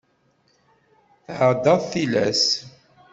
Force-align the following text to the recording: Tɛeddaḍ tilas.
Tɛeddaḍ 1.25 1.81
tilas. 1.91 2.43